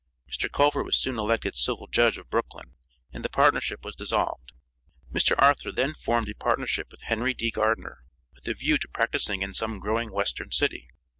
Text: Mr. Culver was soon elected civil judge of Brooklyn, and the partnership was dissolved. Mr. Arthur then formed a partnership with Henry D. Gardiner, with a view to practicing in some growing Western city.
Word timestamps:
Mr. 0.27 0.51
Culver 0.51 0.83
was 0.83 0.97
soon 0.97 1.19
elected 1.19 1.53
civil 1.55 1.85
judge 1.85 2.17
of 2.17 2.31
Brooklyn, 2.31 2.73
and 3.13 3.23
the 3.23 3.29
partnership 3.29 3.85
was 3.85 3.93
dissolved. 3.93 4.51
Mr. 5.13 5.35
Arthur 5.37 5.71
then 5.71 5.93
formed 5.93 6.27
a 6.27 6.33
partnership 6.33 6.89
with 6.89 7.03
Henry 7.03 7.35
D. 7.35 7.51
Gardiner, 7.51 8.03
with 8.33 8.47
a 8.47 8.55
view 8.55 8.79
to 8.79 8.87
practicing 8.87 9.43
in 9.43 9.53
some 9.53 9.77
growing 9.79 10.11
Western 10.11 10.51
city. 10.51 10.89